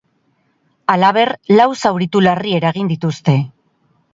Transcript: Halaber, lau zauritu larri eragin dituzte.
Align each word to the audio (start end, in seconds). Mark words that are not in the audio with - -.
Halaber, 0.93 1.31
lau 1.59 1.67
zauritu 1.83 2.25
larri 2.29 2.57
eragin 2.61 2.91
dituzte. 2.95 3.37